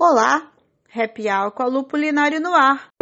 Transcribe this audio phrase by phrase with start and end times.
[0.00, 0.52] Olá,
[0.94, 2.92] Happy Hour com a Lupulinário no ar.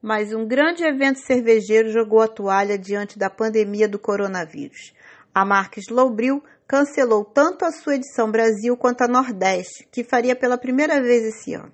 [0.00, 4.94] Mas um grande evento cervejeiro jogou a toalha diante da pandemia do coronavírus.
[5.34, 10.56] A marca Slowbril cancelou tanto a sua edição Brasil quanto a Nordeste, que faria pela
[10.56, 11.72] primeira vez esse ano.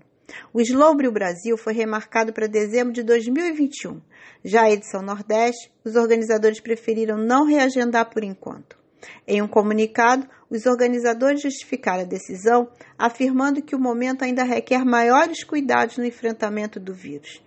[0.55, 4.01] O Slowbril Brasil foi remarcado para dezembro de 2021.
[4.43, 8.81] Já a edição Nordeste, os organizadores preferiram não reagendar por enquanto.
[9.27, 12.69] Em um comunicado, os organizadores justificaram a decisão,
[12.99, 17.41] afirmando que o momento ainda requer maiores cuidados no enfrentamento do vírus.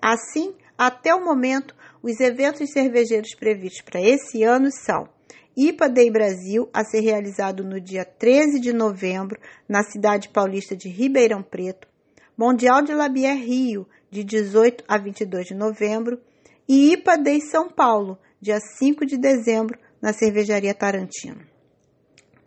[0.00, 5.08] Assim, até o momento, os eventos cervejeiros previstos para esse ano são
[5.56, 9.38] IPA Day Brasil, a ser realizado no dia 13 de novembro,
[9.68, 11.88] na cidade paulista de Ribeirão Preto,
[12.36, 16.20] Mundial de Labier Rio, de 18 a 22 de novembro,
[16.68, 21.42] e IPA Day São Paulo, dia 5 de dezembro, na Cervejaria Tarantino.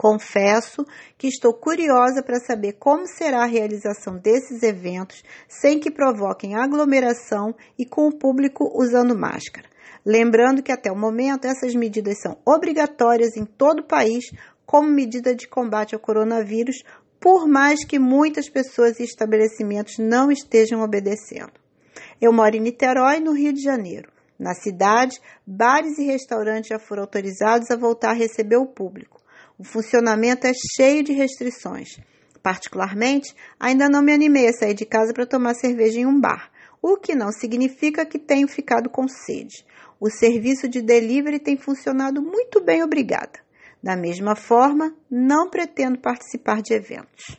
[0.03, 0.85] Confesso
[1.17, 7.55] que estou curiosa para saber como será a realização desses eventos sem que provoquem aglomeração
[7.79, 9.65] e com o público usando máscara.
[10.05, 14.25] Lembrando que até o momento essas medidas são obrigatórias em todo o país
[14.65, 16.83] como medida de combate ao coronavírus,
[17.17, 21.53] por mais que muitas pessoas e estabelecimentos não estejam obedecendo.
[22.19, 24.11] Eu moro em Niterói, no Rio de Janeiro.
[24.37, 29.22] Na cidade, bares e restaurantes já foram autorizados a voltar a receber o público.
[29.63, 31.97] O funcionamento é cheio de restrições.
[32.41, 36.51] Particularmente, ainda não me animei a sair de casa para tomar cerveja em um bar,
[36.81, 39.65] o que não significa que tenho ficado com sede.
[40.01, 43.39] O serviço de delivery tem funcionado muito bem, obrigada.
[43.81, 47.37] Da mesma forma, não pretendo participar de eventos.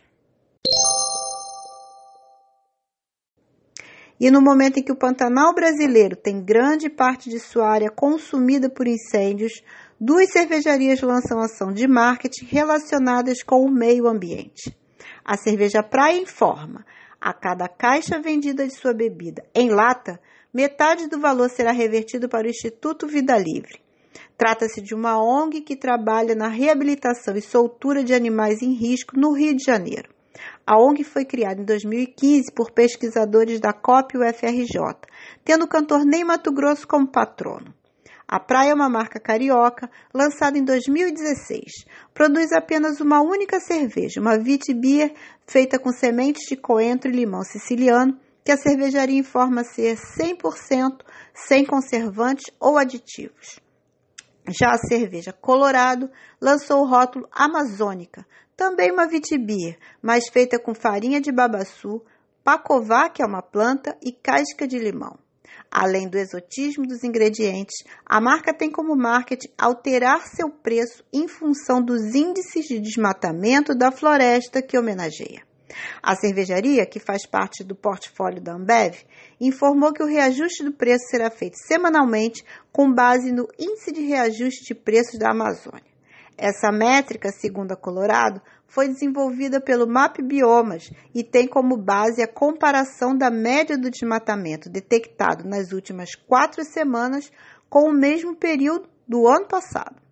[4.18, 8.70] E no momento em que o Pantanal brasileiro tem grande parte de sua área consumida
[8.70, 9.52] por incêndios,
[10.04, 14.76] duas cervejarias lançam ação de marketing relacionadas com o meio ambiente.
[15.24, 16.84] A Cerveja Praia informa:
[17.18, 20.20] a cada caixa vendida de sua bebida em lata,
[20.52, 23.80] metade do valor será revertido para o Instituto Vida Livre.
[24.36, 29.32] Trata-se de uma ONG que trabalha na reabilitação e soltura de animais em risco no
[29.32, 30.12] Rio de Janeiro.
[30.66, 34.76] A ONG foi criada em 2015 por pesquisadores da COP UFRJ,
[35.42, 37.72] tendo o cantor Ney Mato Grosso como patrono.
[38.26, 41.84] A Praia é uma marca carioca, lançada em 2016.
[42.14, 45.14] Produz apenas uma única cerveja, uma Beer
[45.46, 51.00] feita com sementes de coentro e limão siciliano, que a cervejaria informa ser 100%
[51.34, 53.60] sem conservantes ou aditivos.
[54.48, 56.10] Já a cerveja Colorado
[56.40, 62.02] lançou o rótulo Amazônica, também uma vitibia, mas feita com farinha de babaçu,
[62.42, 65.23] pacová, que é uma planta, e casca de limão.
[65.70, 71.82] Além do exotismo dos ingredientes, a marca tem como marketing alterar seu preço em função
[71.82, 75.42] dos índices de desmatamento da floresta que homenageia.
[76.02, 78.94] A cervejaria, que faz parte do portfólio da Ambev,
[79.40, 84.64] informou que o reajuste do preço será feito semanalmente com base no Índice de Reajuste
[84.66, 85.93] de Preços da Amazônia.
[86.36, 92.28] Essa métrica, segundo a Colorado, foi desenvolvida pelo MAP Biomas e tem como base a
[92.28, 97.30] comparação da média do desmatamento detectado nas últimas quatro semanas
[97.68, 100.02] com o mesmo período do ano passado.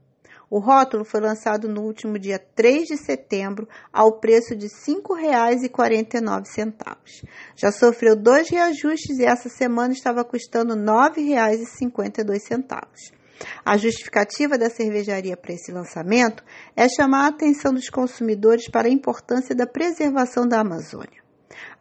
[0.49, 7.25] O rótulo foi lançado no último dia 3 de setembro ao preço de R$ 5,49.
[7.56, 13.22] Já sofreu dois reajustes e essa semana estava custando R$ 9,52.
[13.65, 16.44] A justificativa da cervejaria para esse lançamento
[16.76, 21.22] é chamar a atenção dos consumidores para a importância da preservação da Amazônia.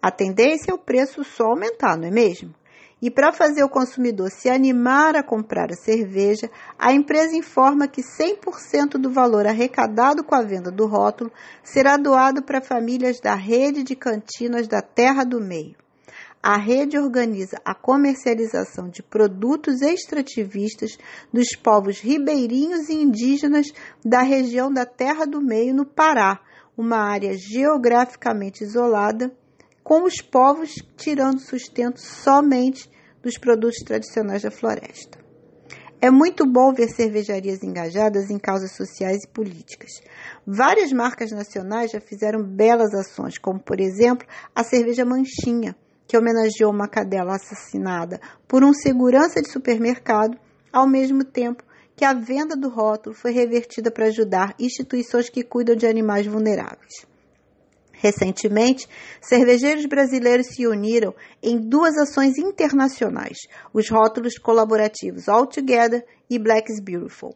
[0.02, 2.54] A tendência é o preço só aumentar, não é mesmo?
[3.02, 8.02] E para fazer o consumidor se animar a comprar a cerveja, a empresa informa que
[8.02, 11.32] 100% do valor arrecadado com a venda do rótulo
[11.64, 15.76] será doado para famílias da rede de cantinas da Terra do Meio.
[16.44, 20.98] A rede organiza a comercialização de produtos extrativistas
[21.32, 23.68] dos povos ribeirinhos e indígenas
[24.04, 26.42] da região da Terra do Meio, no Pará,
[26.76, 29.32] uma área geograficamente isolada,
[29.84, 32.90] com os povos tirando sustento somente
[33.22, 35.20] dos produtos tradicionais da floresta.
[36.02, 39.92] É muito bom ver cervejarias engajadas em causas sociais e políticas.
[40.48, 45.76] Várias marcas nacionais já fizeram belas ações, como, por exemplo, a cerveja Manchinha
[46.12, 50.38] que homenageou uma cadela assassinada por um segurança de supermercado,
[50.70, 51.64] ao mesmo tempo
[51.96, 57.06] que a venda do rótulo foi revertida para ajudar instituições que cuidam de animais vulneráveis.
[57.94, 58.90] Recentemente,
[59.22, 63.38] cervejeiros brasileiros se uniram em duas ações internacionais,
[63.74, 67.34] os rótulos colaborativos All Together e Black is Beautiful.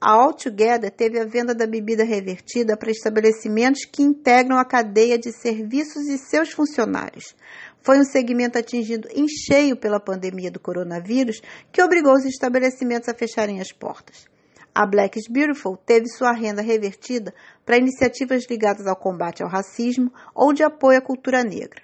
[0.00, 5.18] A All Together teve a venda da bebida revertida para estabelecimentos que integram a cadeia
[5.18, 7.36] de serviços e seus funcionários.
[7.82, 11.40] Foi um segmento atingido em cheio pela pandemia do coronavírus
[11.72, 14.26] que obrigou os estabelecimentos a fecharem as portas.
[14.74, 17.34] A Black is Beautiful teve sua renda revertida
[17.66, 21.82] para iniciativas ligadas ao combate ao racismo ou de apoio à cultura negra.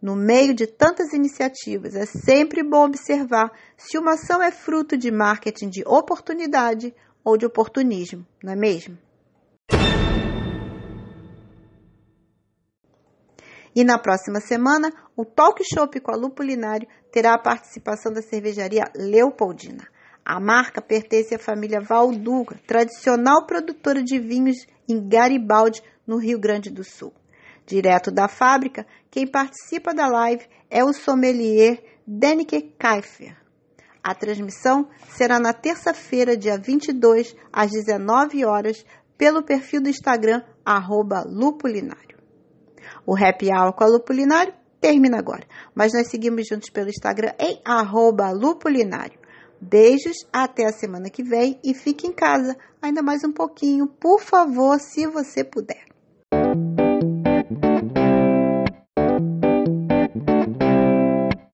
[0.00, 5.10] No meio de tantas iniciativas, é sempre bom observar se uma ação é fruto de
[5.10, 6.94] marketing de oportunidade
[7.24, 8.96] ou de oportunismo, não é mesmo?
[13.74, 18.84] E na próxima semana, o Talk Shop com a Lupulinário terá a participação da cervejaria
[18.94, 19.88] Leopoldina.
[20.24, 26.70] A marca pertence à família Valduga, tradicional produtora de vinhos em Garibaldi, no Rio Grande
[26.70, 27.12] do Sul.
[27.66, 33.36] Direto da fábrica, quem participa da live é o sommelier Denike Kaifer.
[34.02, 38.84] A transmissão será na terça-feira, dia 22, às 19 horas,
[39.16, 40.42] pelo perfil do Instagram,
[41.26, 42.13] Lupulinário.
[43.06, 47.60] O Happy Hour com a Lupulinário termina agora, mas nós seguimos juntos pelo Instagram em
[47.64, 49.18] arroba Lupulinário.
[49.60, 54.20] Beijos, até a semana que vem e fique em casa ainda mais um pouquinho, por
[54.20, 55.93] favor, se você puder.